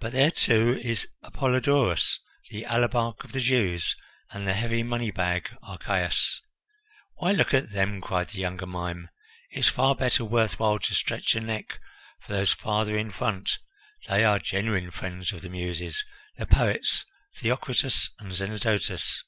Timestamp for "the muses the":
15.40-16.46